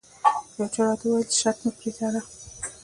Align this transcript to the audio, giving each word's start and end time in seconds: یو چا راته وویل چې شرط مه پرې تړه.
یو 0.57 0.67
چا 0.73 0.81
راته 0.87 1.03
وویل 1.07 1.27
چې 1.31 1.37
شرط 1.41 1.57
مه 1.63 1.71
پرې 1.77 1.91
تړه. 1.97 2.21